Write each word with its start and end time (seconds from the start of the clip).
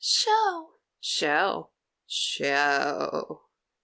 "Show!... 0.03 0.79
Show!... 0.99 1.69
Show!... 2.07 3.41